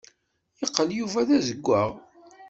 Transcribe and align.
Yeqqel 0.59 0.89
Yuba 0.99 1.27
d 1.27 1.29
azeggaɣ. 1.37 1.89